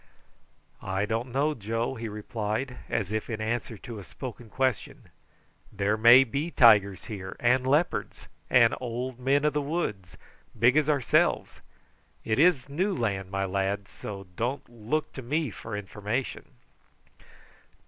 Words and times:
"I 0.81 1.05
don't 1.05 1.31
know, 1.31 1.53
Joe," 1.53 1.93
he 1.93 2.09
replied, 2.09 2.79
as 2.89 3.11
if 3.11 3.29
in 3.29 3.39
answer 3.39 3.77
to 3.77 3.99
a 3.99 4.03
spoken 4.03 4.49
question. 4.49 5.09
"There 5.71 5.95
may 5.95 6.23
be 6.23 6.49
tigers 6.49 7.05
here, 7.05 7.35
and 7.39 7.67
leopards, 7.67 8.25
and 8.49 8.73
old 8.81 9.19
men 9.19 9.45
of 9.45 9.53
the 9.53 9.61
woods, 9.61 10.17
big 10.57 10.75
as 10.75 10.89
ourselves. 10.89 11.61
It 12.25 12.39
is 12.39 12.67
new 12.67 12.95
land, 12.95 13.29
my 13.29 13.45
lad, 13.45 13.87
so 13.87 14.25
don't 14.35 14.67
look 14.67 15.13
to 15.13 15.21
me 15.21 15.51
for 15.51 15.77
information." 15.77 16.45